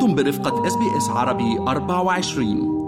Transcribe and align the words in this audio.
أنتم 0.00 0.14
برفقة 0.14 0.66
SBS 0.66 1.08
عربي 1.08 1.58
24 1.58 2.80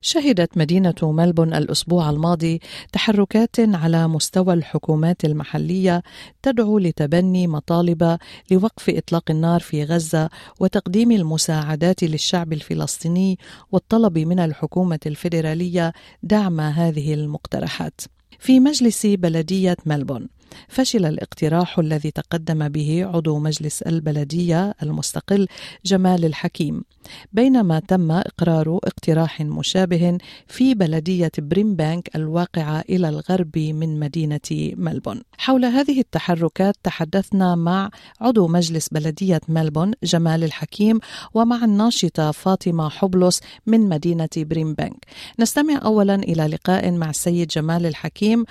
شهدت 0.00 0.58
مدينة 0.58 0.94
ملبورن 1.02 1.54
الأسبوع 1.54 2.10
الماضي 2.10 2.60
تحركات 2.92 3.56
على 3.60 4.08
مستوى 4.08 4.54
الحكومات 4.54 5.24
المحلية 5.24 6.02
تدعو 6.42 6.78
لتبني 6.78 7.46
مطالب 7.46 8.18
لوقف 8.50 8.90
إطلاق 8.90 9.30
النار 9.30 9.60
في 9.60 9.84
غزة 9.84 10.30
وتقديم 10.60 11.10
المساعدات 11.10 12.02
للشعب 12.04 12.52
الفلسطيني 12.52 13.38
والطلب 13.72 14.18
من 14.18 14.38
الحكومة 14.38 15.00
الفيدرالية 15.06 15.92
دعم 16.22 16.60
هذه 16.60 17.14
المقترحات. 17.14 18.00
في 18.38 18.60
مجلس 18.60 19.06
بلدية 19.06 19.76
ملبورن 19.86 20.28
فشل 20.68 21.06
الاقتراح 21.06 21.78
الذي 21.78 22.10
تقدم 22.10 22.68
به 22.68 23.06
عضو 23.14 23.38
مجلس 23.38 23.82
البلدية 23.82 24.74
المستقل 24.82 25.48
جمال 25.84 26.24
الحكيم 26.24 26.84
بينما 27.32 27.78
تم 27.80 28.10
إقرار 28.10 28.78
اقتراح 28.84 29.40
مشابه 29.40 30.18
في 30.46 30.74
بلدية 30.74 31.32
بريمبانك 31.38 32.16
الواقعة 32.16 32.84
إلى 32.90 33.08
الغرب 33.08 33.58
من 33.58 34.00
مدينة 34.00 34.74
ملبورن. 34.76 35.22
حول 35.38 35.64
هذه 35.64 36.00
التحركات 36.00 36.74
تحدثنا 36.82 37.54
مع 37.54 37.90
عضو 38.20 38.48
مجلس 38.48 38.88
بلدية 38.88 39.40
ملبورن 39.48 39.92
جمال 40.02 40.44
الحكيم 40.44 40.98
ومع 41.34 41.64
الناشطة 41.64 42.30
فاطمة 42.30 42.88
حبلس 42.88 43.40
من 43.66 43.80
مدينة 43.88 44.28
بريمبانك. 44.36 45.04
نستمع 45.38 45.80
أولا 45.84 46.14
إلى 46.14 46.46
لقاء 46.46 46.90
مع 46.90 47.10
السيد 47.10 47.48
جمال 47.48 47.86
الحكيم. 47.86 48.44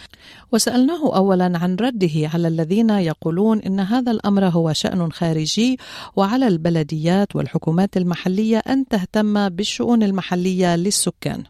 وسألناه 0.52 1.16
أولا 1.16 1.60
عن 1.60 1.76
رده 1.84 2.30
على 2.34 2.48
الذين 2.48 2.90
يقولون 2.90 3.60
إن 3.60 3.80
هذا 3.80 4.12
الأمر 4.12 4.44
هو 4.44 4.74
شأن 4.74 5.12
خارجي 5.12 5.78
وعلى 6.16 6.48
البلديات 6.48 7.36
والحكومات 7.36 7.98
المحلية 7.98 8.58
أن 8.58 8.86
تهتم 8.88 9.50
بالشؤون 9.50 10.04
المحلية 10.04 10.76
للسكان. 10.76 11.44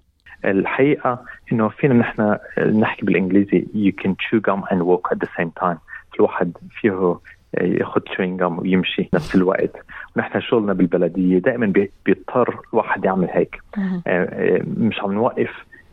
الحقيقة 0.45 1.22
إنه 1.52 1.70
فينا 1.70 1.94
نحن 1.94 2.38
نحكي 2.80 3.06
بالإنجليزي 3.06 3.66
you 3.73 3.92
can 4.04 4.11
chew 4.11 4.39
gum 4.39 4.64
and 4.72 4.81
walk 4.84 5.11
at 5.11 5.20
the 5.20 5.30
same 5.38 5.52
time. 5.64 5.78
الواحد 6.16 6.52
فيه 6.81 7.20
ياخذ 7.61 8.02
chewing 8.02 8.39
gum 8.39 8.59
ويمشي 8.59 9.09
نفس 9.14 9.36
الوقت. 9.36 9.76
ونحن 10.16 10.42
شغلنا 10.42 10.73
بالبلدية 10.73 11.38
دائما 11.38 11.73
بيضطر 12.06 12.59
الواحد 12.73 13.06
يعمل 13.06 13.28
هيك. 13.31 13.61
مش 14.78 15.00
عم 15.00 15.14
نوقف 15.14 15.50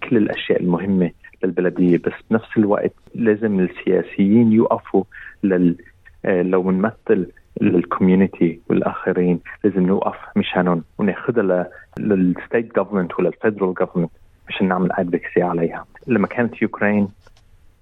كل 0.09 0.17
الأشياء 0.17 0.61
المهمة 0.61 1.11
للبلديه 1.45 1.99
بس 1.99 2.13
بنفس 2.31 2.57
الوقت 2.57 2.93
لازم 3.15 3.61
السياسيين 3.61 4.53
يوقفوا 4.53 5.05
لل 5.43 5.77
لو 6.25 6.63
بنمثل 6.63 7.27
لل 7.61 7.79
community 7.79 8.61
والآخرين 8.71 9.41
لازم 9.65 9.87
نوقف 9.87 10.17
مشانهم 10.37 10.85
وناخذها 10.99 11.71
لل 11.99 12.21
state 12.21 12.77
government 12.77 13.19
ولل 13.19 13.36
federal 13.36 13.75
government 13.75 14.11
مشان 14.49 14.69
نعمل 14.69 14.93
advocacy 14.93 15.43
عليها. 15.43 15.85
لما 16.07 16.27
كانت 16.27 16.63
يوكرين 16.63 17.09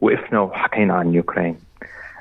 وقفنا 0.01 0.41
وحكينا 0.41 0.95
عن 0.95 1.15
يوكرين 1.15 1.57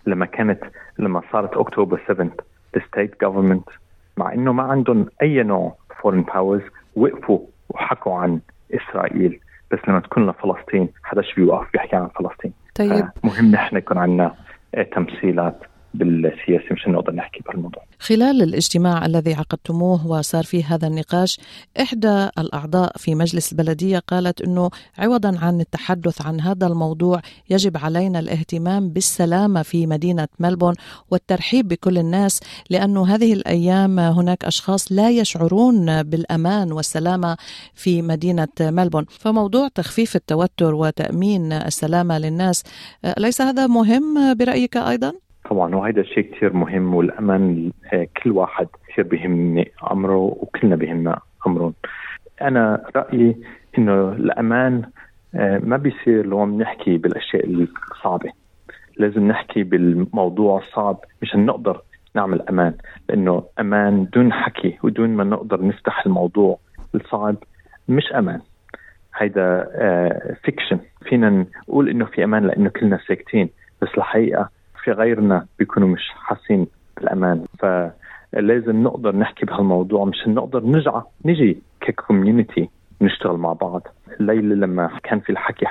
لما 0.07 0.25
كانت 0.25 0.63
لما 0.99 1.21
صارت 1.31 1.57
اكتوبر 1.57 2.01
7 2.07 2.29
ال 2.75 2.83
state 2.83 3.21
government 3.21 3.69
مع 4.17 4.33
إنه 4.33 4.53
ما 4.53 4.63
عندهم 4.63 5.05
أي 5.21 5.43
نوع 5.43 5.75
foreign 6.01 6.21
powers 6.21 6.61
وقفوا 6.95 7.39
وحكوا 7.69 8.15
عن 8.15 8.39
إسرائيل. 8.73 9.39
بس 9.71 9.79
لما 9.87 9.99
تكون 9.99 10.29
لفلسطين 10.29 10.89
حداش 11.03 11.33
بيوقف 11.35 11.67
بيحكي 11.73 11.95
عن 11.95 12.07
فلسطين. 12.07 12.53
طيب. 12.75 13.09
مهم 13.23 13.51
نحن 13.51 13.77
يكون 13.77 13.97
عندنا 13.97 14.35
تمثيلات. 14.95 15.59
بالسياسة 15.97 16.65
مشان 16.71 16.91
نقدر 16.91 17.15
نحكي 17.15 17.39
بهالموضوع. 17.39 17.83
خلال 17.99 18.41
الاجتماع 18.41 19.05
الذي 19.05 19.33
عقدتموه 19.33 20.07
وصار 20.07 20.43
فيه 20.43 20.65
هذا 20.65 20.87
النقاش، 20.87 21.39
إحدى 21.81 22.29
الأعضاء 22.39 22.97
في 22.97 23.15
مجلس 23.15 23.51
البلدية 23.51 23.99
قالت 23.99 24.41
إنه 24.41 24.69
عوضا 24.97 25.37
عن 25.41 25.59
التحدث 25.61 26.21
عن 26.21 26.41
هذا 26.41 26.67
الموضوع 26.67 27.21
يجب 27.49 27.77
علينا 27.77 28.19
الاهتمام 28.19 28.89
بالسلامة 28.89 29.61
في 29.61 29.87
مدينة 29.87 30.27
ملبون 30.39 30.73
والترحيب 31.11 31.67
بكل 31.67 31.97
الناس 31.97 32.39
لأنه 32.69 33.15
هذه 33.15 33.33
الأيام 33.33 33.99
هناك 33.99 34.45
أشخاص 34.45 34.91
لا 34.91 35.09
يشعرون 35.09 36.03
بالأمان 36.03 36.71
والسلامة 36.71 37.37
في 37.73 38.01
مدينة 38.01 38.47
ملبون، 38.61 39.05
فموضوع 39.09 39.67
تخفيف 39.67 40.15
التوتر 40.15 40.75
وتأمين 40.75 41.53
السلامة 41.53 42.17
للناس 42.17 42.63
ليس 43.17 43.41
هذا 43.41 43.67
مهم 43.67 44.33
برأيك 44.33 44.77
أيضا؟ 44.77 45.13
طبعا 45.49 45.75
وهذا 45.75 46.01
الشيء 46.01 46.31
كثير 46.35 46.53
مهم 46.53 46.95
والامان 46.95 47.71
كل 48.23 48.31
واحد 48.31 48.67
كثير 48.87 49.05
بيهمني 49.07 49.71
أمره 49.91 50.17
وكلنا 50.17 50.75
بيهمنا 50.75 51.19
أمرهم. 51.47 51.73
أنا 52.41 52.85
رأيي 52.95 53.35
إنه 53.77 54.11
الأمان 54.11 54.83
ما 55.63 55.77
بيصير 55.77 56.25
لو 56.25 56.39
عم 56.39 56.61
نحكي 56.61 56.97
بالأشياء 56.97 57.45
الصعبة. 57.91 58.31
لازم 58.97 59.27
نحكي 59.27 59.63
بالموضوع 59.63 60.59
الصعب 60.59 60.99
مشان 61.21 61.45
نقدر 61.45 61.81
نعمل 62.15 62.41
أمان 62.41 62.73
لأنه 63.09 63.43
أمان 63.59 64.07
دون 64.13 64.33
حكي 64.33 64.77
ودون 64.83 65.09
ما 65.09 65.23
نقدر 65.23 65.65
نفتح 65.65 66.05
الموضوع 66.05 66.59
الصعب 66.95 67.35
مش 67.89 68.13
أمان. 68.13 68.41
هيدا 69.15 69.67
fiction 70.43 70.79
فينا 71.05 71.29
نقول 71.29 71.89
إنه 71.89 72.05
في 72.05 72.23
أمان 72.23 72.43
لأنه 72.47 72.69
كلنا 72.69 72.99
ساكتين 73.07 73.49
بس 73.81 73.87
الحقيقة 73.97 74.49
في 74.87 74.93
غيرنا 74.93 75.45
بيكونوا 75.59 75.87
مش 75.87 76.09
حاسين 76.15 76.67
بالأمان. 76.97 77.45
فلازم 77.59 78.83
نقدر 78.83 79.15
نحكي 79.15 79.45
بهالموضوع 79.45 80.05
مشان 80.05 80.33
نقدر 80.33 80.63
نرجع 80.63 81.01
نجي 81.25 81.57
ك 81.81 81.90
community 81.90 82.69
نشتغل 83.01 83.37
مع 83.37 83.53
بعض. 83.53 83.87
الليلة 84.19 84.55
لما 84.55 84.99
كان 85.03 85.19
في 85.19 85.29
الحكي 85.29 85.65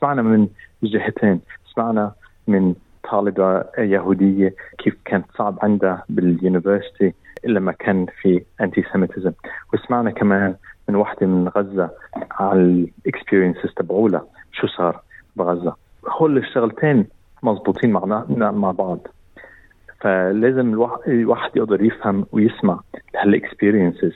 سمعنا 0.00 0.22
من 0.22 0.48
جهتين. 0.82 1.40
سمعنا 1.74 2.12
من 2.48 2.74
طالبة 3.10 3.64
يهودية 3.78 4.54
كيف 4.78 4.96
كانت 5.04 5.26
صعب 5.38 5.58
عندها 5.62 6.04
بال 6.08 6.26
university 6.26 7.14
لما 7.44 7.72
كان 7.72 8.06
في 8.22 8.42
antisemitism 8.60 9.32
وسمعنا 9.74 10.10
كمان 10.10 10.54
من 10.88 10.96
وحدة 10.96 11.26
من 11.26 11.48
غزة 11.48 11.90
على 12.30 12.60
ال 12.60 12.69
experiences 12.69 13.74
تبعولها 13.76 14.24
شو 14.52 14.66
صار 14.66 15.00
بغزة. 15.36 15.74
هول 16.08 16.38
الشغلتين 16.38 17.06
مضبوطين 17.42 17.90
مع 17.90 18.24
مع 18.50 18.70
بعض. 18.70 18.98
فلازم 20.00 20.74
الواحد 21.08 21.56
يقدر 21.56 21.82
يفهم 21.84 22.26
ويسمع 22.32 22.80
هال 23.16 23.31
experiences 23.31 24.12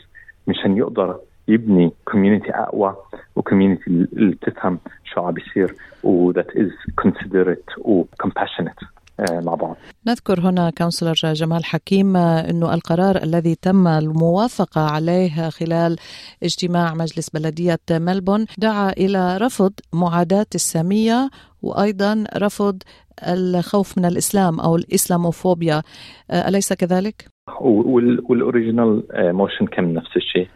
مشان 0.47 0.77
يقدر 0.77 1.19
يبني 1.49 1.93
community 2.05 2.51
أقوى 2.51 2.97
و 3.37 3.42
community 3.42 3.87
اللي 3.87 4.35
بتفهم 4.35 4.79
شو 5.05 5.21
عم 5.21 5.35
بيصير 5.35 5.75
و 6.05 6.33
that 6.33 6.47
is 6.55 6.73
considerate 7.05 7.79
و 7.79 8.05
compassionate. 8.23 8.87
مع 9.21 9.55
بعض. 9.55 9.77
نذكر 10.07 10.41
هنا 10.41 10.71
councillor 10.71 11.13
جمال 11.33 11.65
حكيم 11.65 12.17
إنه 12.17 12.75
القرار 12.75 13.23
الذي 13.23 13.55
تم 13.55 13.87
الموافقة 13.87 14.81
عليه 14.81 15.49
خلال 15.49 15.97
اجتماع 16.43 16.95
مجلس 16.95 17.31
بلدية 17.31 17.81
ملبورن 17.91 18.47
دعا 18.59 18.91
إلى 18.91 19.37
رفض 19.37 19.73
معاداة 19.93 20.47
السامية 20.55 21.31
وأيضا 21.63 22.25
رفض 22.37 22.83
الخوف 23.29 23.99
من 23.99 24.05
الإسلام 24.05 24.61
أو 24.61 24.77
الإسلاموفوبيا. 24.77 25.83
أليس 26.31 26.73
كذلك؟ 26.73 27.29
وال 27.61 27.89
original 27.89 29.03
motion 29.15 29.67
كان 29.67 29.95
نفس 29.95 30.17
الشيء. 30.17 30.49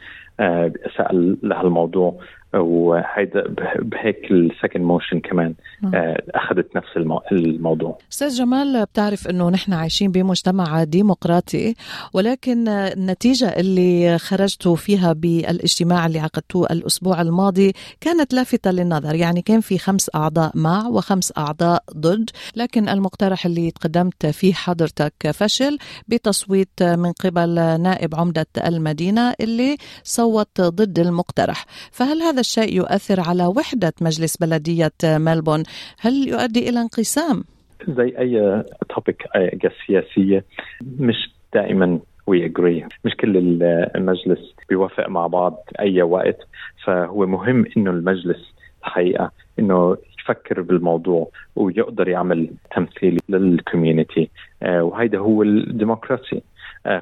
سأل 0.99 1.39
لهالموضوع. 1.43 2.19
وهيدا 2.61 3.45
بهيك 3.79 4.31
ال 4.31 4.38
second 4.38 4.85
motion 4.85 5.21
كمان 5.21 5.55
أخذت 6.35 6.77
نفس 6.77 6.89
الموضوع. 7.33 7.99
أستاذ 8.13 8.29
جمال 8.29 8.85
بتعرف 8.85 9.29
إنه 9.29 9.51
نحن 9.51 9.73
عايشين 9.73 10.11
بمجتمع 10.11 10.85
ديمقراطي 10.85 11.75
ولكن 12.13 12.69
النتيجة 12.69 13.49
اللي 13.49 14.19
خرجتوا 14.19 14.77
فيها 14.77 15.13
بالإجتماع 15.13 16.07
اللي 16.07 16.19
عقدتوه 16.19 16.67
الأسبوع 16.71 17.21
الماضي 17.21 17.73
كانت 18.01 18.35
لافتة 18.35 18.71
للنظر. 18.71 19.15
يعني 19.15 19.43
كان 19.43 19.61
في 19.61 19.79
خمس 19.79 20.11
أعضاء 20.15 20.51
مع 20.55 20.87
وخمس 20.87 21.33
أعضاء 21.39 21.85
ضد 21.97 22.31
لكن 22.57 22.89
المقترح 22.89 23.47
اللي 23.47 23.71
تقدمت 23.71 24.27
فيه 24.27 24.53
حضرتك 24.53 25.31
فشل 25.35 25.79
بتصويت 26.09 26.83
من 26.83 27.13
قبل 27.13 27.55
نائب 27.81 28.15
عمدة 28.15 28.47
المدينة 28.67 29.35
اللي 29.41 29.77
صوت 30.05 30.61
ضد 30.61 30.99
المقترح. 30.99 31.67
فهل 31.91 32.23
هذا 32.23 32.41
الشيء 32.47 32.77
يؤثر 32.77 33.21
على 33.29 33.47
وحدة 33.47 33.93
مجلس 34.01 34.37
بلدية 34.37 34.93
ملبون. 35.05 35.63
هل 36.01 36.29
يؤدي 36.29 36.69
إلى 36.69 36.81
انقسام؟ 36.81 37.45
زي 37.89 38.15
أي 38.19 38.65
topic 38.95 39.23
سياسية 39.87 40.45
مش 40.99 41.31
دائما 41.55 41.99
we 42.27 42.45
agree 42.45 42.87
مش 43.05 43.15
كل 43.21 43.37
المجلس 43.97 44.55
بيوافق 44.69 45.09
مع 45.09 45.27
بعض 45.27 45.65
أي 45.81 46.03
وقت. 46.03 46.39
فهو 46.85 47.27
مهم 47.27 47.65
إنه 47.77 47.91
المجلس 47.91 48.55
الحقيقة 48.81 49.31
إنه 49.59 49.97
يفكر 50.21 50.63
بالموضوع 50.63 51.29
ويقدر 51.57 52.09
يعمل 52.09 52.51
تمثيل 52.77 53.21
لل 53.29 53.47
community 53.47 54.31
وهيدا 54.63 55.19
هو 55.19 55.43
الديمقراطي 55.43 56.43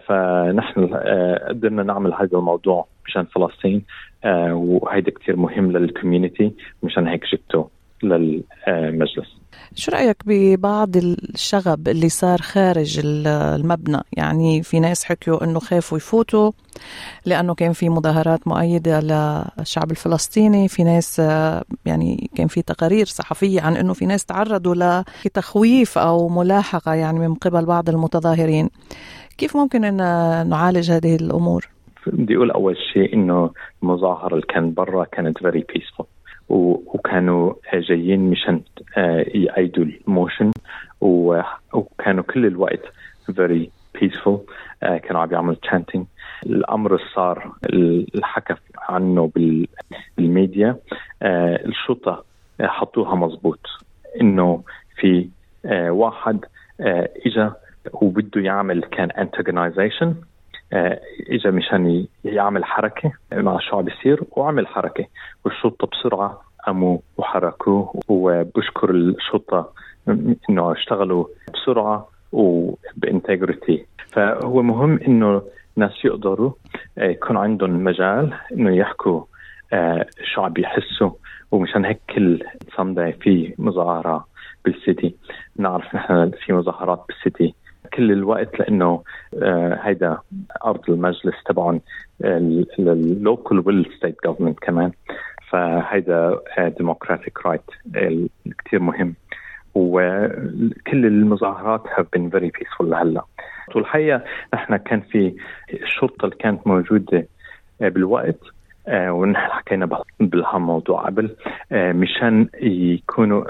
فنحن 0.06 0.94
قدرنا 1.48 1.82
نعمل 1.82 2.14
هذا 2.14 2.38
الموضوع 2.38 2.86
مشان 3.06 3.24
فلسطين 3.24 3.82
وهيدا 4.52 5.10
كثير 5.10 5.36
مهم 5.36 5.72
لل 5.72 5.87
community 5.87 6.52
مشان 6.82 7.06
هيك 7.06 7.24
جبته 7.32 7.68
للمجلس. 8.02 9.28
شو 9.74 9.92
رأيك 9.92 10.16
ببعض 10.26 10.96
الشغب 10.96 11.88
اللي 11.88 12.08
صار 12.08 12.38
خارج 12.38 13.00
المبنى؟ 13.04 14.00
يعني 14.12 14.62
في 14.62 14.80
ناس 14.80 15.04
حكيوا 15.04 15.44
أنه 15.44 15.58
خافوا 15.58 15.98
يفوتوا 15.98 16.52
لأنه 17.26 17.54
كان 17.54 17.72
في 17.72 17.88
مظاهرات 17.88 18.48
مؤيدة 18.48 19.00
للشعب 19.00 19.90
الفلسطيني 19.90 20.68
في 20.68 20.84
ناس 20.84 21.18
يعني 21.84 22.30
كان 22.34 22.46
في 22.46 22.62
تقارير 22.62 23.06
صحفية 23.06 23.60
عن 23.60 23.76
أنه 23.76 23.92
في 23.92 24.06
ناس 24.06 24.24
تعرضوا 24.24 25.02
لتخويف 25.26 25.98
أو 25.98 26.28
ملاحقة 26.28 26.94
يعني 26.94 27.18
من 27.18 27.34
قبل 27.34 27.64
بعض 27.64 27.88
المتظاهرين. 27.88 28.70
كيف 29.38 29.56
ممكن 29.56 29.84
أن 29.84 29.96
نعالج 30.48 30.90
هذه 30.90 31.16
الأمور؟ 31.16 31.73
بدي 32.06 32.36
أقول 32.36 32.50
أول 32.50 32.76
شيء 32.92 33.14
أنه 33.14 33.50
المظاهرة 33.82 34.34
اللي 34.34 34.46
كانت 34.46 34.76
برا 34.76 35.04
كانت 35.04 35.38
very 35.38 35.62
peaceful. 35.72 36.04
وكانوا 36.48 37.54
جايين 37.74 38.30
مشان 38.30 38.60
آه، 38.96 39.26
يأيدوا 39.34 39.84
الموشن. 39.84 40.50
وكانوا 41.00 42.22
كل 42.22 42.46
الوقت 42.46 42.82
very 43.30 43.68
peaceful. 43.98 44.38
آه، 44.82 44.96
كانوا 44.96 45.20
عم 45.20 45.32
يعملوا 45.32 45.56
chanting. 45.66 46.00
الأمر 46.46 47.00
صار 47.14 47.52
اللي 47.64 48.26
عنه 48.78 49.30
بالميديا 50.16 50.76
آه، 51.22 51.66
الشرطة 51.66 52.24
حطوها 52.60 53.14
مزبوط 53.14 53.60
إنه 54.20 54.62
في 54.96 55.28
واحد 55.88 56.44
اجى 57.26 57.50
وبده 57.92 58.40
يعمل 58.40 58.82
كان 58.82 59.10
antagonization. 59.10 60.33
اجى 61.30 61.50
مشان 61.50 62.06
يعمل 62.24 62.64
حركة 62.64 63.12
مع 63.32 63.58
شو 63.58 63.76
عم 63.76 63.84
بيصير 63.84 64.22
وعمل 64.30 64.66
حركة. 64.66 65.06
والشرطة 65.44 65.86
بسرعة 65.86 66.40
قاموا 66.66 66.98
وحركوه 67.16 68.00
وبشكر 68.08 68.90
الشرطة 68.90 69.72
إنه 70.50 70.72
اشتغلوا 70.72 71.24
بسرعة 71.54 72.08
وبإنتجريتي. 72.32 73.86
فهو 74.12 74.62
مهم 74.62 75.00
إنه 75.08 75.42
الناس 75.76 76.04
يقدروا 76.04 76.52
آه، 76.98 77.04
يكون 77.04 77.36
عندهم 77.36 77.84
مجال 77.84 78.34
إنه 78.52 78.76
يحكوا 78.76 79.24
آه، 79.72 80.06
شو 80.34 80.42
عم 80.42 80.52
بيحسوا 80.52 81.10
ومشان 81.50 81.84
هيك 81.84 82.00
كل 82.14 82.42
Sunday 82.76 83.12
في 83.12 83.54
مظاهرة 83.58 84.26
بال 84.64 84.78
city. 84.78 85.14
نعرف 85.56 85.94
نحن 85.94 86.30
في 86.30 86.52
مظاهرات 86.52 87.04
بال 87.08 87.21
city. 87.21 87.54
كل 87.94 88.12
الوقت 88.12 88.60
لأنه 88.60 89.02
آه، 89.42 89.78
هيدا 89.82 90.18
أرض 90.64 90.90
المجلس 90.90 91.34
تبعهم 91.46 91.80
ال 92.78 92.91
local 92.91 93.58
وال 93.58 93.75
state 93.75 94.16
government 94.26 94.58
كمان. 94.58 94.92
فهيدا 95.50 96.40
democratic 96.78 97.46
right 97.46 97.60
كثير 98.64 98.80
مهم. 98.80 99.14
وكل 99.74 101.06
المظاهرات 101.06 101.86
have 101.86 102.06
been 102.16 102.30
very 102.30 102.50
peaceful 102.50 102.84
لهلأ. 102.84 103.24
والحقيقة 103.74 104.24
نحن 104.54 104.76
كان 104.76 105.00
في 105.00 105.34
الشرطة 105.82 106.24
اللي 106.24 106.36
كانت 106.36 106.66
موجودة 106.66 107.26
آه، 107.82 107.88
بالوقت 107.88 108.38
آه 108.88 109.12
ونحن 109.12 109.50
حكينا 109.50 110.02
بهالموضوع 110.20 111.06
قبل 111.06 111.36
مشان 111.72 112.48
يكونوا 112.62 113.44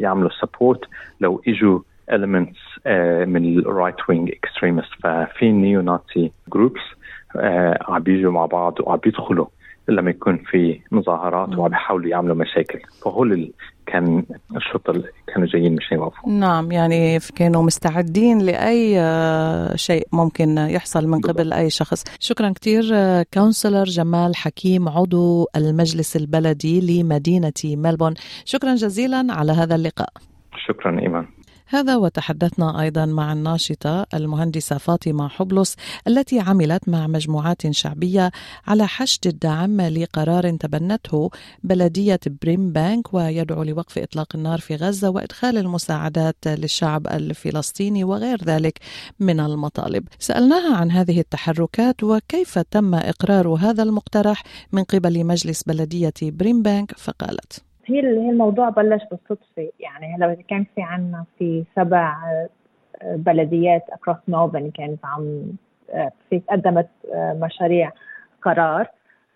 يعملوا 0.00 0.30
support 0.40 0.80
لو 1.20 1.42
إجوا 1.48 1.80
elements 2.10 2.58
uh, 2.86 3.26
من 3.26 3.58
ال 3.58 3.64
right 3.64 3.96
wing 4.08 4.30
extremists 4.30 4.90
ففي 5.02 5.52
neo-Nazi 5.52 6.30
groups 6.52 6.80
عم 7.88 8.02
بيجوا 8.02 8.32
مع 8.32 8.46
بعض 8.46 8.74
وعم 8.80 8.98
بيدخلوا 8.98 9.46
لما 9.88 10.10
يكون 10.10 10.36
في 10.36 10.80
مظاهرات 10.90 11.58
وعم 11.58 11.68
بيحاولوا 11.68 12.10
يعملوا 12.10 12.36
مشاكل. 12.36 12.80
فهول 13.04 13.52
كان 13.86 14.24
الشرطة 14.56 15.02
كانوا 15.26 15.48
جايين 15.48 15.76
مشان 15.76 15.96
يوقفوا 15.96 16.30
نعم 16.30 16.72
يعني 16.72 17.18
كانوا 17.36 17.62
مستعدين 17.62 18.38
لأي 18.38 19.00
آه، 19.00 19.76
شيء 19.76 20.06
ممكن 20.12 20.58
يحصل 20.58 21.06
من 21.06 21.20
قبل 21.20 21.52
أي 21.52 21.70
شخص. 21.70 22.04
شكرا 22.20 22.52
كثير 22.52 22.82
councillor 23.34 23.84
جمال 23.84 24.36
حكيم 24.36 24.88
عضو 24.88 25.46
المجلس 25.56 26.16
البلدي 26.16 27.02
لمدينة 27.02 27.52
ملبون. 27.64 28.14
شكرا 28.44 28.74
جزيلا 28.74 29.26
على 29.30 29.52
هذا 29.52 29.74
اللقاء. 29.74 30.12
شكرا 30.66 31.00
إيمان. 31.00 31.26
هذا 31.72 31.96
وتحدثنا 31.96 32.80
أيضا 32.80 33.04
مع 33.04 33.32
الناشطة 33.32 34.06
المهندسة 34.14 34.78
فاطمة 34.78 35.28
حبلس 35.28 35.76
التي 36.08 36.40
عملت 36.40 36.88
مع 36.88 37.06
مجموعات 37.06 37.70
شعبية 37.70 38.30
على 38.66 38.86
حشد 38.86 39.26
الدعم 39.26 39.80
لقرار 39.80 40.56
تبنته 40.56 41.30
بلدية 41.64 42.20
بريم 42.42 42.72
بانك 42.72 43.14
ويدعو 43.14 43.62
لوقف 43.62 43.98
إطلاق 43.98 44.36
النار 44.36 44.60
في 44.60 44.76
غزة 44.76 45.10
وإدخال 45.10 45.58
المساعدات 45.58 46.36
للشعب 46.46 47.06
الفلسطيني 47.06 48.04
وغير 48.04 48.44
ذلك 48.44 48.78
من 49.20 49.40
المطالب. 49.40 50.08
سألناها 50.18 50.76
عن 50.76 50.90
هذه 50.90 51.20
التحركات 51.20 52.02
وكيف 52.02 52.58
تم 52.58 52.94
إقرار 52.94 53.48
هذا 53.48 53.82
المقترح 53.82 54.42
من 54.72 54.84
قبل 54.84 55.24
مجلس 55.24 55.62
بلدية 55.62 56.14
بريم 56.22 56.62
بانك 56.62 56.98
فقالت: 56.98 57.69
هي 57.86 58.00
الموضوع 58.00 58.68
بلش 58.68 59.02
بالصدفة. 59.10 59.72
يعني 59.80 60.16
هلا 60.16 60.36
كان 60.48 60.66
في 60.74 60.82
عنا 60.82 61.24
في 61.38 61.64
سبع 61.76 62.16
آه، 63.02 63.16
بلديات 63.16 63.84
across 63.90 64.16
ميلبورن 64.28 64.70
كانت 64.70 65.04
عم 65.04 65.42
آه، 65.90 66.12
في 66.30 66.42
قدمت 66.50 66.88
آه، 67.14 67.32
مشاريع 67.32 67.92
قرار. 68.42 68.86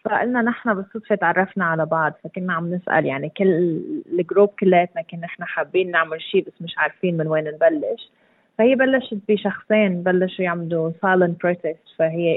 فقلنا 0.05 0.43
نحن 0.43 0.75
بالصدفة 0.75 1.15
تعرفنا 1.15 1.65
على 1.65 1.87
بعض 1.87 2.13
فكنا 2.25 2.53
عم 2.53 2.75
نسأل 2.75 3.07
يعني 3.07 3.29
كل 3.29 3.81
ال 4.13 4.19
group 4.19 4.49
كلياتنا 4.49 5.03
كنا 5.03 5.21
نحن 5.21 5.45
حابين 5.45 5.91
نعمل 5.91 6.23
شيء 6.23 6.45
بس 6.47 6.63
مش 6.63 6.75
عارفين 6.79 7.17
من 7.17 7.27
وين 7.27 7.45
نبلش. 7.45 8.11
فهي 8.59 8.75
بلشت 8.75 9.19
بشخصين 9.29 10.03
بلشوا 10.03 10.45
يعملوا 10.45 10.91
silent 11.03 11.43
protest 11.43 11.77
فهي 11.99 12.37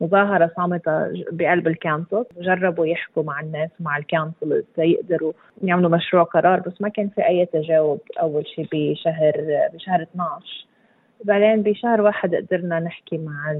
مظاهرة 0.00 0.50
صامتة 0.56 1.12
بقلب 1.32 1.68
ال 1.68 1.75
council 1.75 2.24
وجربوا 2.36 2.86
يحكوا 2.86 3.22
مع 3.22 3.40
الناس 3.40 3.70
ومع 3.80 3.96
ال 3.98 4.06
council 4.06 4.64
يقدروا 4.78 5.32
يعملوا 5.62 5.90
مشروع 5.90 6.22
قرار. 6.22 6.60
بس 6.60 6.80
ما 6.80 6.88
كان 6.88 7.08
في 7.08 7.26
أي 7.26 7.46
تجاوب 7.46 8.00
أول 8.20 8.46
شيء 8.46 8.68
بشهر 8.72 9.32
بشهر 9.74 10.02
12 10.02 10.66
بعدين 11.24 11.62
بشهر 11.62 12.00
واحد 12.00 12.34
قدرنا 12.34 12.80
نحكي 12.80 13.18
مع 13.18 13.54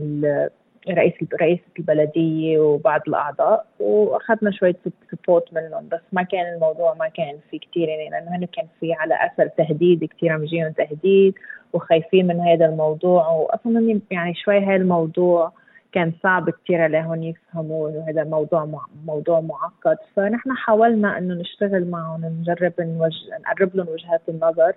رئيس 0.89 1.15
رئيسة 1.41 1.63
البلدية 1.79 2.59
وبعض 2.59 3.01
الأعضاء 3.09 3.67
وأخذنا 3.81 4.51
شوية 4.51 4.77
support 5.13 5.55
منهم. 5.55 5.89
بس 5.89 6.01
ما 6.13 6.23
كان 6.23 6.55
الموضوع 6.55 6.95
ما 6.95 7.09
كان 7.09 7.39
في 7.51 7.59
كتير 7.59 7.89
يعني 7.89 8.11
لأنه 8.11 8.49
كان 8.53 8.67
في 8.81 8.93
على 8.93 9.15
أثر 9.15 9.47
تهديد 9.47 10.05
كتير 10.05 10.33
عم 10.33 10.45
يجيهم 10.45 10.73
تهديد. 10.73 11.35
وخايفين 11.73 12.27
من 12.27 12.41
هذا 12.41 12.67
الموضوع 12.67 13.29
واصلا 13.29 14.01
يعني 14.11 14.35
شوي 14.35 14.59
هذا 14.59 14.77
الموضوع 14.77 15.53
كان 15.93 16.13
صعب 16.23 16.51
كثير 16.51 16.83
عليهم 16.83 17.23
يفهموا 17.23 17.91
إنه 17.91 18.05
هذا 18.09 18.25
موضوع 18.25 18.69
موضوع 19.07 19.41
معقد. 19.41 19.97
فنحن 20.17 20.53
حاولنا 20.53 21.19
إنه 21.19 21.35
نشتغل 21.35 21.91
معهم 21.91 22.25
نجرب 22.25 22.73
نوج... 22.81 23.13
نقرب 23.41 23.77
لهم 23.77 23.89
وجهات 23.89 24.23
النظر 24.29 24.73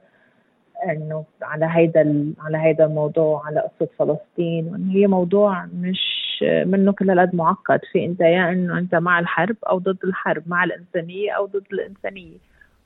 إنه 0.90 1.26
على 1.42 1.66
هيدا 1.70 2.34
على 2.40 2.58
هيدا 2.58 2.86
الموضوع 2.86 3.46
على 3.46 3.60
قصة 3.60 3.90
فلسطين 4.00 4.68
وإنه 4.68 4.94
هي 4.94 5.08
موضوع 5.08 5.66
مش 5.66 6.22
منه 6.66 6.92
كل 6.92 7.10
هالقد 7.10 7.36
معقد. 7.36 7.80
في 7.92 8.06
انت 8.06 8.22
يا 8.22 8.52
إنه 8.52 8.78
أنت 8.78 8.96
مع 8.96 9.20
الحرب 9.20 9.56
أو 9.70 9.80
ضد 9.80 10.00
الحرب 10.04 10.44
مع 10.48 10.64
الإنسانية 10.64 11.32
أو 11.32 11.46
ضد 11.46 11.66
الإنسانية. 11.74 12.38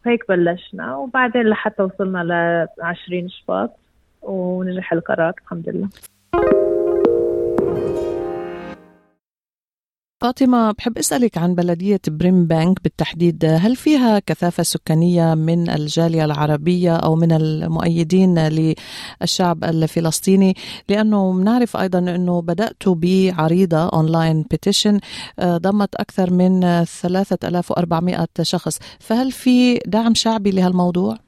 هيك 0.06 0.28
بلشنا 0.30 0.96
وبعدين 0.98 1.42
لحتى 1.42 1.84
وصلنا 1.84 2.24
ل 2.24 2.84
20 2.84 3.30
شباط. 3.30 3.72
ونجح 4.26 4.94
القرار 4.94 5.34
الحمد 5.44 5.70
لله. 5.70 5.90
فاطمة 10.22 10.72
بحب 10.72 10.98
أسألك 10.98 11.38
عن 11.38 11.56
بلدية 11.56 12.02
بريم 12.08 12.48
بانك 12.48 12.84
بالتحديد. 12.84 13.46
هل 13.46 13.76
فيها 13.76 14.20
كثافة 14.20 14.64
سكانية 14.64 15.34
من 15.34 15.70
الجالية 15.70 16.26
العربية 16.26 16.96
أو 16.96 17.16
من 17.16 17.32
المؤيدين 17.32 18.40
للشعب 18.48 19.64
الفلسطيني؟ 19.64 20.54
لأنه 20.90 21.34
بنعرف 21.34 21.78
أيضا 21.78 22.00
أنه 22.00 22.42
بدأت 22.42 22.84
بعريضة 22.88 23.90
online 23.90 24.46
petition 24.52 25.00
آه، 25.40 25.58
ضمت 25.58 25.96
أكثر 25.96 26.34
من 26.34 26.84
3400 26.86 28.28
شخص. 28.42 28.80
فهل 29.00 29.32
في 29.32 29.78
دعم 29.78 30.14
شعبي 30.14 30.52
لهالموضوع؟ 30.52 31.25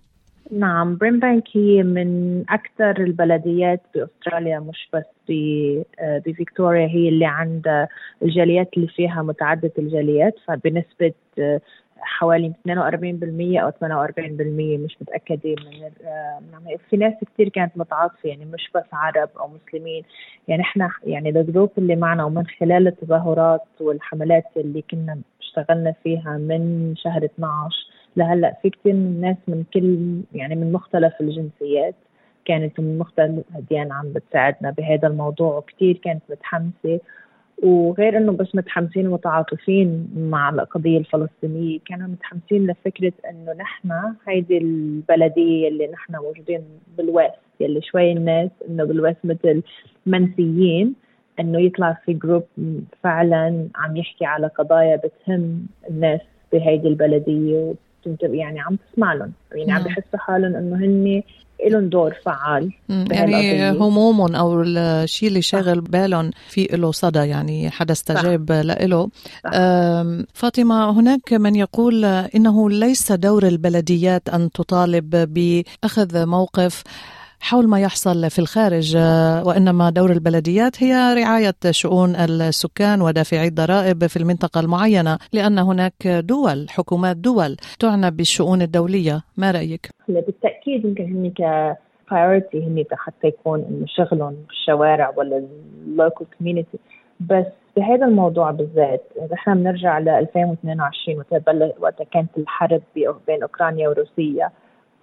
نعم 0.52 0.98
بريم 0.98 1.20
بانك 1.20 1.44
هي 1.54 1.84
من 1.84 2.44
أكثر 2.50 3.04
البلديات 3.04 3.82
بأستراليا 3.96 4.60
مش 4.60 4.90
بس 4.94 5.06
آه، 6.00 6.22
بفيكتوريا 6.26 6.88
هي 6.88 7.10
اللي 7.10 7.26
عندها 7.26 7.88
الجاليات 8.22 8.70
اللي 8.78 8.88
فيها 8.88 9.22
متعددة 9.22 9.72
الجاليات 9.78 10.36
فبنسبة 10.48 11.14
حوالي 12.00 12.54
42% 12.68 13.62
أو 13.62 13.72
48% 13.72 14.80
مش 14.80 14.98
متأكدة 15.02 15.56
من 15.66 15.74
يعني 16.52 16.78
في 16.90 16.98
ناس 16.98 17.14
كثير 17.34 17.50
كانت 17.50 17.78
متعاطفة 17.78 18.30
يعني 18.30 18.46
مش 18.46 18.70
بس 18.76 18.84
عرب 18.94 19.30
أو 19.40 19.48
مسلمين. 19.48 20.04
يعني 20.48 20.62
إحنا 20.62 20.92
يعني 21.04 21.30
الجروب 21.30 21.72
اللي 21.78 21.96
معنا 21.96 22.24
ومن 22.24 22.48
خلال 22.60 22.88
التظاهرات 22.88 23.62
والحملات 23.80 24.46
اللي 24.58 24.84
كنا 24.92 25.18
اشتغلنا 25.42 25.94
فيها 26.04 26.38
من 26.38 26.94
شهر 26.96 27.26
12 27.26 27.97
لهلا 28.18 28.56
في 28.62 28.70
كثير 28.70 28.94
من 28.94 29.06
الناس 29.06 29.38
من 29.48 29.64
كل 29.74 29.98
يعني 30.34 30.56
من 30.56 30.72
مختلف 30.72 31.14
الجنسيات 31.22 31.96
كانت 32.46 32.80
من 32.80 32.98
مختلف 32.98 33.44
الأديان 33.52 33.92
عم 33.92 34.14
بتساعدنا 34.14 34.72
بهذا 34.72 35.08
الموضوع 35.08 35.58
وكثير 35.58 35.98
كانت 35.98 36.22
متحمسة. 36.30 37.00
وغير 37.64 38.18
إنه 38.18 38.32
بس 38.32 38.56
متحمسين 38.56 39.08
ومتعاطفين 39.08 40.08
مع 40.18 40.50
القضية 40.50 40.98
الفلسطينية 40.98 41.80
كانوا 41.86 42.08
متحمسين 42.08 42.68
لفكرة 42.68 43.14
إنه 43.30 43.54
نحن 43.54 43.92
هيدي 44.28 44.58
البلدية 44.58 45.68
اللي 45.68 45.88
نحن 45.88 46.16
موجودين 46.16 46.62
بال 46.98 47.10
west 47.10 47.36
يلي 47.60 47.82
شوي 47.82 48.12
الناس 48.12 48.50
إنه 48.70 48.84
بال 48.84 48.96
west 48.96 49.20
مثل 49.24 49.64
منسيين 50.06 50.96
إنه 51.40 51.60
يطلع 51.60 51.98
في 52.06 52.14
group 52.14 52.44
فعلا 53.04 53.68
عم 53.76 53.98
يحكي 53.98 54.26
على 54.26 54.48
قضايا 54.48 54.96
بتهم 54.96 55.68
الناس 55.90 56.22
بهيدي 56.54 56.88
البلدية. 56.88 57.74
يعني 58.22 58.60
عم 58.60 58.78
تسمع 58.94 59.14
لهم. 59.14 59.32
يعني 59.52 59.72
عم 59.72 59.78
نعم. 59.78 59.88
بحسوا 59.88 60.20
حالهم 60.20 60.56
إنه 60.56 60.76
هن 60.76 61.24
لهم 61.66 61.90
دور 61.90 62.14
فعال 62.26 62.72
يعني 62.90 63.72
همومهم 63.72 64.36
أو 64.36 64.62
الشيء 64.62 65.30
اللي 65.30 65.42
شاغل 65.42 65.82
بالهم 65.82 66.32
في 66.48 66.68
له 66.72 66.92
صدى 66.92 67.20
يعني 67.20 67.70
حدا 67.70 67.92
استجاب 67.92 68.52
له 68.52 69.10
فاطمة 70.34 71.00
هناك 71.00 71.34
من 71.34 71.56
يقول 71.56 72.06
إنه 72.06 72.70
ليس 72.70 73.12
دور 73.12 73.48
البلديات 73.48 74.30
أن 74.30 74.52
تطالب 74.52 75.10
بأخذ 75.34 76.26
موقف. 76.26 76.84
حول 77.42 77.68
ما 77.68 77.80
يحصل 77.82 78.30
في 78.30 78.40
الخارج 78.40 78.98
وإنما 79.48 79.90
دور 79.90 80.12
البلديات 80.12 80.84
هي 80.84 80.94
رعاية 80.94 81.56
شؤون 81.72 82.16
السكان 82.16 83.02
ودافعي 83.02 83.48
الضرائب 83.48 84.08
في 84.08 84.18
المنطقة 84.18 84.60
المعينة 84.60 85.18
لأن 85.34 85.60
هناك 85.60 86.08
دول 86.08 86.70
حكومات 86.70 87.18
دول 87.18 87.56
تعنى 87.80 88.12
بالشؤون 88.12 88.62
الدولية. 88.62 89.22
ما 89.38 89.52
رأيك؟ 89.52 89.90
بالتأكيد 90.08 90.86
يمكن 90.86 91.04
هن 91.04 91.32
ك 91.32 91.78
priority 92.12 92.94
حتى 92.94 93.28
يكون 93.28 93.60
إنه 93.60 93.86
شغلهم 93.88 94.36
بالشوارع 94.48 95.14
ولا 95.18 95.44
ال 95.88 95.94
local 95.94 96.28
community 96.38 96.80
بس 97.20 97.46
بهذا 97.78 98.06
الموضوع 98.06 98.52
بالذات 98.52 99.04
إحنا 99.34 99.54
بنرجع 99.54 100.00
ل 100.00 100.10
2022 100.10 101.24
وقت 101.80 102.04
كانت 102.12 102.38
الحرب 102.38 102.82
بين 103.28 103.42
أوكرانيا 103.42 103.90
وروسيا 103.90 104.50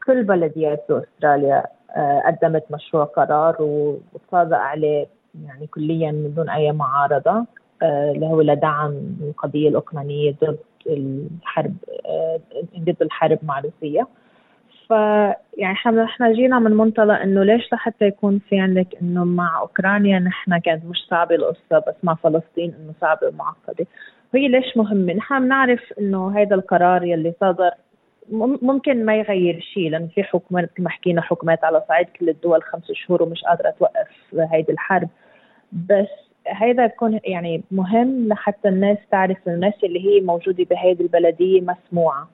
كل 0.06 0.24
بلديات 0.24 0.86
استراليا 0.90 1.58
آه، 1.58 1.83
قدمت 2.26 2.64
مشروع 2.70 3.04
قرار 3.04 3.62
وصادق 3.62 4.56
عليه 4.56 5.06
يعني 5.46 5.66
كليا 5.66 6.12
من 6.12 6.34
دون 6.34 6.50
أي 6.50 6.72
معارضة 6.72 7.46
آه، 7.82 8.12
اللي 8.12 8.26
هو 8.26 8.40
لدعم 8.40 9.16
القضية 9.20 9.68
الأوكرانية 9.68 10.34
ضد 10.44 10.58
الحرب 10.86 11.74
آه، 12.06 12.40
ضد 12.78 13.02
الحرب 13.02 13.38
مع 13.42 13.60
روسيا 13.60 14.06
ف 14.88 14.90
يعني 14.90 15.72
إحنا 15.72 16.04
إحنا 16.04 16.32
جينا 16.32 16.58
من 16.58 16.70
منطلق 16.70 17.14
إنه 17.14 17.42
ليش 17.42 17.72
لحتى 17.72 18.04
يكون 18.04 18.40
في 18.48 18.60
عندك 18.60 18.86
إنه 19.02 19.24
مع 19.24 19.60
أوكرانيا 19.60 20.18
نحن 20.18 20.58
كانت 20.58 20.84
مش 20.84 20.98
صعبة 21.10 21.34
القصة 21.34 21.78
بس 21.88 21.94
مع 22.02 22.14
فلسطين 22.14 22.74
إنه 22.74 22.92
صعبة 23.00 23.28
ومعقده 23.28 23.86
وهي 24.34 24.48
ليش 24.48 24.76
مهمة؟ 24.76 25.12
نحن 25.12 25.40
بنعرف 25.44 25.80
إنه 25.98 26.38
هذا 26.38 26.54
القرار 26.54 27.04
يلي 27.04 27.34
صدر 27.40 27.70
ممكن 28.62 29.04
ما 29.04 29.16
يغير 29.16 29.60
شيء 29.60 29.90
لأنه 29.90 30.08
في 30.14 30.22
حكومات 30.22 30.64
مثل 30.64 30.82
ما 30.82 30.90
حكينا 30.90 31.22
حكومات 31.22 31.64
على 31.64 31.82
صعيد 31.88 32.06
كل 32.20 32.28
الدول 32.28 32.62
خمس 32.62 32.92
شهور 32.92 33.22
ومش 33.22 33.42
قادرة 33.44 33.70
توقف 33.70 34.08
هيدي 34.52 34.72
الحرب. 34.72 35.08
بس 35.72 36.08
هيدا 36.46 36.84
يكون 36.84 37.20
يعني 37.24 37.62
مهم 37.70 38.28
لحتى 38.28 38.68
الناس 38.68 38.98
تعرف 39.10 39.36
الناس 39.48 39.74
اللي 39.84 40.04
هي 40.06 40.20
موجودة 40.20 40.64
بهيدي 40.64 41.02
البلدية 41.02 41.60
مسموعة. 41.60 42.28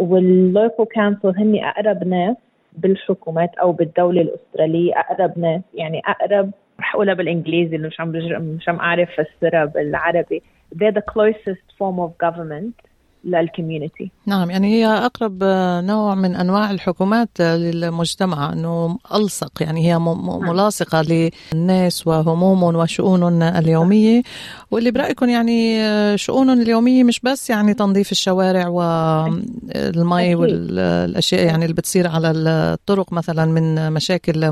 واللوكو 0.00 0.84
كانسل 0.84 1.28
هن 1.36 1.64
أقرب 1.64 2.06
ناس 2.06 2.36
بالحكومات 2.72 3.54
أو 3.54 3.72
بالدولة 3.72 4.20
الأسترالية 4.20 4.92
أقرب 4.98 5.38
ناس 5.38 5.60
يعني 5.74 6.02
أقرب 6.06 6.50
رح 6.80 6.94
أقولها 6.94 7.14
بالإنجليزي 7.14 7.78
مش 7.78 8.00
عم 8.00 8.08
مش 8.08 8.68
عم 8.68 8.80
أعرف 8.80 9.08
فسرها 9.10 9.64
بالعربي 9.64 10.42
they're 10.74 10.94
the 10.94 11.02
closest 11.12 11.66
form 11.78 11.98
of 12.00 12.10
government. 12.26 12.93
للكوميونتي 13.24 14.10
نعم 14.26 14.50
يعني 14.50 14.74
هي 14.74 14.86
أقرب 14.86 15.44
نوع 15.84 16.14
من 16.14 16.34
أنواع 16.36 16.70
الحكومات 16.70 17.40
للمجتمع 17.40 18.52
أنه 18.52 18.98
ألصق 19.14 19.62
يعني 19.62 19.86
هي 19.86 19.92
نعم. 19.92 20.48
ملاصقة 20.48 21.30
للناس 21.54 22.06
وهمومهم 22.06 22.76
وشؤونهم 22.76 23.42
اليومية. 23.42 24.22
واللي 24.70 24.90
برأيكم 24.90 25.28
يعني 25.28 25.78
شؤونهم 26.18 26.60
اليومية 26.60 27.04
مش 27.04 27.20
بس 27.20 27.50
يعني 27.50 27.74
تنظيف 27.74 28.12
الشوارع 28.12 28.68
والمي 28.68 30.34
والأشياء 30.34 31.46
يعني 31.46 31.64
اللي 31.64 31.74
بتصير 31.74 32.08
على 32.08 32.30
الطرق 32.30 33.12
مثلا 33.12 33.44
من 33.44 33.92
مشاكل. 33.92 34.44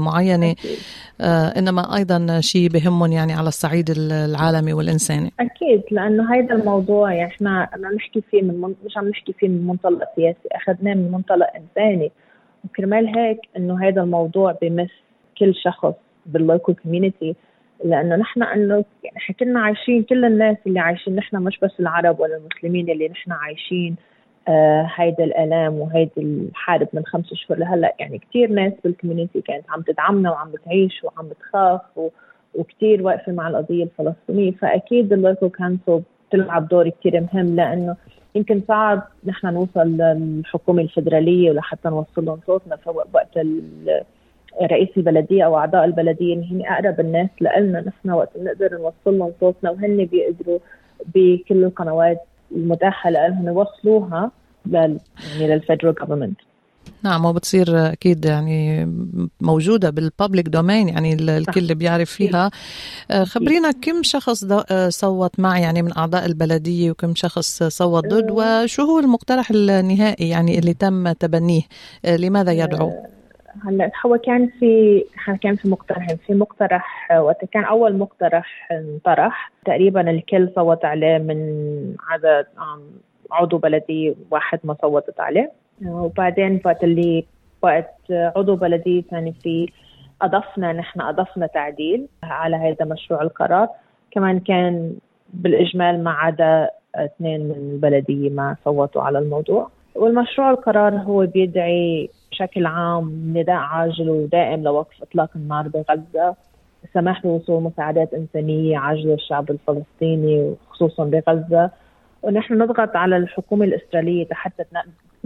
آه، 1.20 1.58
إنما 1.58 1.96
أيضا 1.96 2.40
شيء 2.40 2.68
بهمهم 2.68 3.12
يعني 3.12 3.32
على 3.32 3.48
الصعيد 3.48 3.90
العالمي 3.96 4.72
والإنساني. 4.72 5.32
أكيد 5.40 5.82
لأنه 5.90 6.34
هذا 6.34 6.54
الموضوع 6.54 7.12
يعني 7.12 7.30
إحنا 7.30 7.68
عم 7.72 7.94
نحكي 7.94 8.22
فيه 8.30 8.42
من 8.42 8.60
مش 8.84 8.96
عم 8.96 9.08
نحكي 9.08 9.32
فيه 9.32 9.48
من 9.48 9.66
منطلق 9.66 10.08
سياسي. 10.16 10.48
أخذناه 10.52 10.94
من 10.94 11.10
منطلق 11.12 11.46
إنساني. 11.56 12.12
وكرمال 12.64 13.18
هيك 13.18 13.40
إنه 13.56 13.88
هذا 13.88 14.02
الموضوع 14.02 14.58
بمس 14.62 14.90
كل 15.38 15.54
شخص 15.54 15.94
بال 16.26 16.41
local 16.41 16.76
community 16.82 17.34
لأنه 17.84 18.16
نحن 18.16 18.42
إنه 18.42 18.84
يعني 19.04 19.18
حكينا 19.18 19.60
عايشين 19.60 20.02
كل 20.02 20.24
الناس 20.24 20.56
اللي 20.66 20.80
عايشين 20.80 21.16
نحن 21.16 21.36
مش 21.36 21.58
بس 21.62 21.80
العرب 21.80 22.20
ولا 22.20 22.36
المسلمين 22.36 22.90
اللي 22.90 23.08
نحن 23.08 23.32
عايشين 23.32 23.96
آه 24.48 24.90
هيدا 24.94 25.24
الألام 25.24 25.74
وهيدي 25.74 26.10
الحرب 26.18 26.88
من 26.92 27.06
خمس 27.06 27.34
شهور 27.34 27.58
لهلأ. 27.58 27.94
يعني 27.98 28.18
كثير 28.18 28.50
ناس 28.50 28.72
بال 28.84 28.94
community 28.94 29.40
كانت 29.40 29.64
عم 29.70 29.82
تدعمنا 29.82 30.30
وعم 30.30 30.50
بتعيش 30.50 31.04
وعم 31.04 31.28
بتخاف 31.28 31.80
و... 31.96 32.08
وكثير 32.54 33.02
واقفة 33.02 33.32
مع 33.32 33.48
القضية 33.48 33.84
الفلسطينية. 33.84 34.52
فأكيد 34.52 35.12
اللوكال 35.12 35.52
كانسل 35.52 36.02
بتلعب 36.28 36.68
دور 36.68 36.88
كثير 36.88 37.20
مهم 37.20 37.56
لأنه 37.56 37.96
يمكن 38.34 38.62
صعب 38.68 39.02
نحن 39.24 39.46
نوصل 39.46 39.88
للحكومة 39.88 40.82
الفدراليه 40.82 41.50
ولحتى 41.50 41.88
نوصل 41.88 42.24
لهم 42.24 42.40
صوتنا 42.46 42.76
فوقت 42.76 43.38
رئيس 44.62 44.88
البلدية 44.96 45.44
أو 45.44 45.58
أعضاء 45.58 45.84
البلدية 45.84 46.34
هن 46.34 46.62
أقرب 46.66 47.00
الناس 47.00 47.28
لنا 47.40 47.80
نحن 47.80 48.10
وقت 48.10 48.30
نقدر 48.36 48.72
نوصل 48.72 49.18
لهم 49.18 49.32
صوتنا 49.40 49.70
وهن 49.70 50.04
بيقدروا 50.04 50.58
بكل 51.14 51.64
القنوات 51.64 52.20
المتاحة 52.52 53.10
لهم 53.10 53.46
يوصلوها 53.46 54.30
لل 54.66 54.98
يعني 55.40 56.34
نعم 57.02 57.24
وبتصير 57.24 57.92
أكيد 57.92 58.24
يعني 58.24 58.84
موجودة 59.40 59.90
بالببليك 59.90 60.48
دومين 60.48 60.88
يعني 60.88 61.14
الكل 61.14 61.74
بيعرف 61.74 62.10
فيها. 62.10 62.50
آه، 63.10 63.24
خبرينا 63.24 63.70
كم 63.70 64.02
شخص 64.02 64.44
آه، 64.70 64.88
صوت 64.88 65.40
مع 65.40 65.58
يعني 65.58 65.82
من 65.82 65.96
أعضاء 65.96 66.26
البلدية 66.26 66.90
وكم 66.90 67.14
شخص 67.14 67.62
صوت 67.62 68.04
ضد 68.06 68.30
آه. 68.30 68.62
وشو 68.62 68.82
هو 68.82 68.98
المقترح 68.98 69.50
النهائي 69.50 70.28
يعني 70.28 70.58
اللي 70.58 70.74
تم 70.74 71.12
تبنيه؟ 71.12 71.62
لماذا 72.18 72.52
يدعو؟ 72.52 72.92
هلا 73.66 73.90
هو 74.06 74.18
كان 74.18 74.50
في 74.60 75.04
كان 75.42 75.56
في 75.56 75.68
مقترحين 75.68 76.16
في 76.26 76.34
مقترح 76.34 77.12
وقت 77.12 77.44
كان 77.44 77.64
أول 77.64 77.96
مقترح 77.96 78.68
انطرح. 78.72 79.52
تقريبا 79.66 80.10
الكل 80.10 80.52
صوت 80.54 80.84
عليه 80.84 81.18
من 81.18 81.38
عدد 82.08 82.46
عضو 83.30 83.58
بلدي 83.58 84.14
واحد 84.30 84.58
ما 84.64 84.76
صوتت 84.82 85.20
عليه. 85.20 85.61
وبعدين 85.86 86.60
وقت 86.64 86.84
اللي 86.84 87.24
وقت 87.62 87.94
عضو 88.10 88.56
بلدية 88.56 89.02
ثاني 89.02 89.32
في 89.32 89.72
أضفنا 90.22 90.72
نحن 90.72 91.00
أضفنا 91.00 91.46
تعديل 91.46 92.06
على 92.22 92.56
هذا 92.56 92.84
مشروع 92.84 93.22
القرار. 93.22 93.68
كمان 94.10 94.40
كان 94.40 94.94
بالإجمال 95.34 96.04
ما 96.04 96.10
عدا 96.10 96.70
اثنين 96.94 97.40
من 97.40 97.70
البلدية 97.74 98.30
ما 98.30 98.56
صوتوا 98.64 99.02
على 99.02 99.18
الموضوع. 99.18 99.70
والمشروع 99.94 100.50
القرار 100.50 100.94
هو 100.94 101.26
بيدعي 101.26 102.10
بشكل 102.30 102.66
عام 102.66 103.32
نداء 103.36 103.56
عاجل 103.56 104.10
ودائم 104.10 104.62
لوقف 104.62 105.02
إطلاق 105.02 105.30
النار 105.36 105.68
بغزة. 105.68 106.34
السماح 106.84 107.22
بوصول 107.22 107.62
مساعدات 107.62 108.14
إنسانية 108.14 108.78
عاجلة 108.78 109.12
للشعب 109.12 109.50
الفلسطيني 109.50 110.54
وخصوصا 110.70 111.04
بغزة. 111.04 111.70
ونحن 112.22 112.62
نضغط 112.62 112.96
على 112.96 113.16
الحكومة 113.16 113.64
الإسرائيلية 113.64 114.26
حتى 114.32 114.62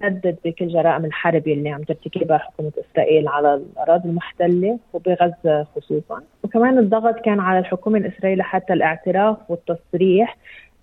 تندد 0.03 0.37
بكل 0.45 0.69
جرائم 0.69 1.05
الحرب 1.05 1.49
اللي 1.49 1.69
عم 1.71 1.83
ترتكبها 1.83 2.39
حكومة 2.39 2.73
إسرائيل 2.91 3.29
على 3.29 3.55
الأراضي 3.55 4.09
المحتلة 4.09 4.79
وبغزة 4.93 5.67
خصوصا. 5.77 6.23
وكمان 6.43 6.79
الضغط 6.79 7.15
كان 7.21 7.41
على 7.41 7.59
الحكومة 7.59 7.99
الإسرائيلية 7.99 8.43
حتى 8.43 8.73
الاعتراف 8.73 9.37
والتصريح 9.49 10.37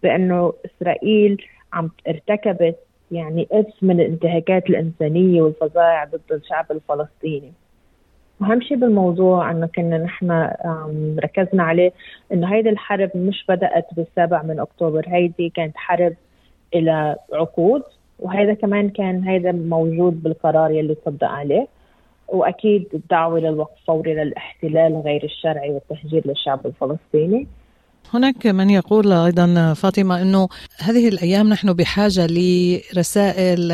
بأنه 0.03 0.53
إسرائيل 0.65 1.45
عم 1.73 1.89
ارتكبت 2.07 2.75
يعني 3.11 3.47
إرث 3.53 3.73
من 3.81 3.99
الانتهاكات 3.99 4.69
الإنسانية 4.69 5.41
والفظائع 5.41 6.03
ضد 6.03 6.31
الشعب 6.31 6.65
الفلسطيني. 6.71 7.53
أهم 8.41 8.61
شيء 8.61 8.77
بالموضوع 8.77 9.51
أنه 9.51 9.67
كنا 9.67 9.97
نحن 9.97 10.49
ركزنا 11.23 11.63
عليه 11.63 11.91
أنه 12.31 12.53
هيدي 12.53 12.69
الحرب 12.69 13.11
مش 13.15 13.45
بدأت 13.49 13.85
بالسابع 13.91 14.43
من 14.43 14.59
أكتوبر. 14.59 15.05
هيدي 15.07 15.49
كانت 15.49 15.77
حرب 15.77 16.13
إلى 16.75 17.15
عقود. 17.33 17.83
وهذا 18.19 18.53
كمان 18.53 18.89
كان 18.89 19.27
هذا 19.27 19.51
موجود 19.51 20.23
بالقرار 20.23 20.71
يلي 20.71 20.95
صدق 21.05 21.27
عليه. 21.27 21.67
وأكيد 22.27 22.87
الدعوة 22.93 23.39
للوقف 23.39 23.85
فوري 23.87 24.13
للاحتلال 24.13 24.95
غير 24.95 25.23
الشرعي 25.23 25.71
والتهجير 25.71 26.27
للشعب 26.27 26.65
الفلسطيني. 26.65 27.47
هناك 28.13 28.47
من 28.47 28.69
يقول 28.69 29.11
أيضا 29.11 29.73
فاطمة 29.73 30.21
إنه 30.21 30.47
هذه 30.77 31.07
الأيام 31.07 31.49
نحن 31.49 31.73
بحاجة 31.73 32.27
لرسائل 32.29 33.73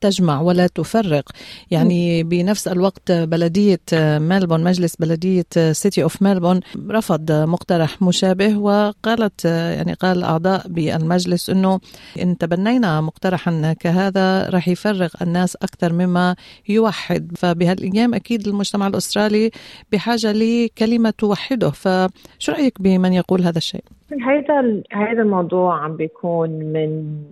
تجمع 0.00 0.40
ولا 0.40 0.66
تفرق. 0.66 1.30
يعني 1.70 2.22
بنفس 2.22 2.68
الوقت 2.68 3.12
بلدية 3.12 3.80
ملبون 4.18 4.64
مجلس 4.64 4.96
بلدية 4.96 5.46
City 5.72 6.02
of 6.02 6.22
Melbourne 6.22 6.60
رفض 6.90 7.32
مقترح 7.32 8.02
مشابه 8.02 8.56
وقالت 8.56 9.44
يعني 9.44 9.92
قال 9.92 10.22
أعضاء 10.22 10.68
بالمجلس 10.68 11.50
إنه 11.50 11.80
إن 12.22 12.38
تبنينا 12.38 13.00
مقترحا 13.00 13.72
كهذا 13.80 14.50
راح 14.50 14.68
يفرق 14.68 15.22
الناس 15.22 15.56
أكثر 15.56 15.92
مما 15.92 16.36
يوحد. 16.68 17.32
فبهالأيام 17.36 18.14
أكيد 18.14 18.48
المجتمع 18.48 18.86
الأسترالي 18.86 19.50
بحاجة 19.92 20.32
لكلمة 20.32 21.10
توحده. 21.10 21.70
فشو 21.70 22.52
رأيك 22.52 22.82
بمن 22.82 23.12
يقول 23.12 23.42
هذا 23.42 23.53
الشيء؟ 23.56 23.84
هذا 24.26 24.82
هذا 24.92 25.22
الموضوع 25.22 25.84
عم 25.84 25.96
بيكون 25.96 26.50
من 26.50 27.22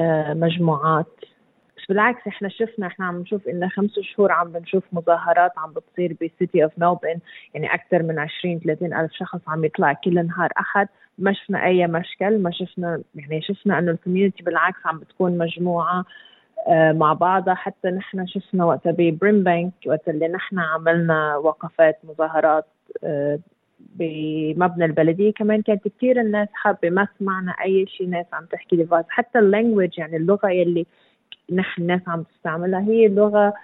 آه، 0.00 0.34
مجموعات. 0.34 1.06
بس 1.76 1.84
بالعكس 1.88 2.26
إحنا 2.28 2.48
شفنا 2.48 2.86
إحنا 2.86 3.06
عم 3.06 3.20
نشوف 3.20 3.48
إن 3.48 3.68
خمس 3.68 4.00
شهور 4.00 4.32
عم 4.32 4.52
بنشوف 4.52 4.84
مظاهرات 4.92 5.52
عم 5.56 5.72
بتصير 5.72 6.16
بسيتي 6.22 6.64
اوف 6.64 6.72
ملبن 6.78 7.20
يعني 7.54 7.74
أكثر 7.74 8.02
من 8.02 8.18
20 8.18 8.60
30 8.60 8.94
ألف 8.94 9.12
شخص 9.12 9.40
عم 9.48 9.64
يطلع 9.64 9.92
كل 9.92 10.26
نهار 10.26 10.50
أحد. 10.60 10.88
ما 11.18 11.32
شفنا 11.32 11.64
أي 11.64 11.86
مشكل 11.86 12.38
ما 12.38 12.50
شفنا 12.50 13.02
يعني 13.14 13.42
شفنا 13.42 13.78
إنه 13.78 13.90
ال 13.90 13.95
community 13.95 14.42
بالعكس 14.42 14.78
عم 14.84 14.98
بتكون 14.98 15.38
مجموعة 15.38 16.04
آه، 16.68 16.92
مع 16.92 17.12
بعضها. 17.12 17.54
حتى 17.54 17.88
نحن 17.88 18.26
شفنا 18.26 18.64
وقتها 18.64 18.92
ب 18.92 19.42
Brimbank 19.42 19.72
وقت 19.86 20.08
اللي 20.08 20.28
نحن 20.28 20.58
عملنا 20.58 21.36
وقفات 21.36 21.98
مظاهرات 22.04 22.66
آه، 23.04 23.38
بمبنى 23.98 24.84
البلدية. 24.84 25.32
كمان 25.32 25.62
كانت 25.62 25.88
كثير 25.88 26.20
الناس 26.20 26.48
حابة 26.52 26.90
ما 26.90 27.08
سمعنا 27.18 27.52
أي 27.52 27.86
شيء 27.86 28.08
ناس 28.08 28.26
عم 28.32 28.44
تحكي 28.44 28.76
divisive 28.76 29.06
حتى 29.08 29.38
ال 29.38 29.45
language 29.45 29.98
يعني 29.98 30.16
اللغة 30.16 30.50
يلي 30.50 30.86
نحن 31.52 31.82
الناس 31.82 32.00
عم 32.06 32.22
تستعملها 32.22 32.80
هي 32.80 33.08
لغة 33.08 33.54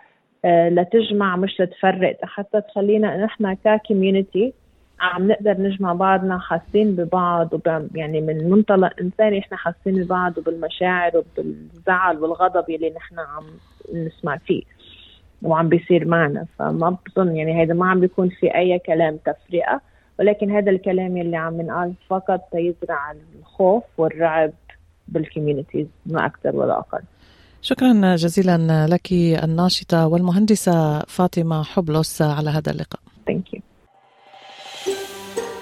آه 0.44 0.68
لتجمع 0.68 1.36
مش 1.36 1.60
لتفرق. 1.60 2.18
حتى 2.22 2.60
تخلينا 2.60 3.24
نحن 3.24 3.54
ك 3.64 3.73
community 3.73 4.52
عم 5.00 5.28
نقدر 5.28 5.60
نجمع 5.60 5.92
بعضنا 5.92 6.38
حاسين 6.38 6.96
ببعض 6.96 7.54
وب 7.54 7.88
يعني 7.94 8.20
من 8.20 8.50
منطلق 8.50 8.92
إنساني 9.00 9.38
إحنا 9.38 9.56
حاسين 9.56 10.04
ببعض 10.04 10.38
وبالمشاعر 10.38 11.12
وبالزعل 11.16 12.18
والغضب 12.18 12.70
يلي 12.70 12.90
نحن 12.90 13.18
عم 13.18 13.44
نسمع 13.94 14.36
فيه 14.36 14.62
وعم 15.42 15.68
بيصير 15.68 16.08
معنا. 16.08 16.46
فما 16.58 16.96
بظن 17.06 17.36
يعني 17.36 17.62
هذا 17.62 17.74
ما 17.74 17.90
عم 17.90 18.00
بيكون 18.00 18.28
في 18.28 18.54
أي 18.54 18.78
كلام 18.78 19.16
تفرقة. 19.16 19.80
ولكن 20.22 20.50
هذا 20.50 20.70
الكلام 20.70 21.16
اللي 21.16 21.36
عم 21.36 21.60
ينقال 21.60 21.94
فقط 22.08 22.40
تيزرع 22.52 23.14
الخوف 23.38 23.82
والرعب 23.98 24.52
بالكوميونيتيز 25.08 25.86
ما 26.06 26.26
أكثر 26.26 26.56
ولا 26.56 26.78
أقل 26.78 27.02
شكرا 27.62 28.16
جزيلا 28.16 28.86
لك 28.86 29.12
الناشطة 29.44 30.06
والمهندسة 30.06 30.98
فاطمة 31.00 31.62
حبلس 31.62 32.22
على 32.22 32.50
هذا 32.50 32.72
اللقاء 32.72 33.00
Thank 33.30 33.54
you. 33.54 33.60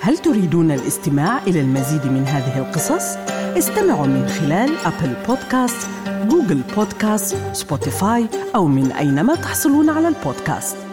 هل 0.03 0.19
تريدون 0.19 0.71
الاستماع 0.71 1.43
إلى 1.43 1.61
المزيد 1.61 2.13
من 2.13 2.25
هذه 2.25 2.59
القصص؟ 2.59 3.17
استمعوا 3.59 4.07
من 4.07 4.27
خلال 4.27 4.71
Apple 4.85 5.15
Podcasts، 5.29 5.89
Google 6.29 6.63
Podcasts، 6.77 7.37
Spotify 7.53 8.27
أو 8.55 8.67
من 8.67 8.93
أينما 8.93 9.35
تحصلون 9.35 9.91
على 9.91 10.09
البودكاست 10.09 10.90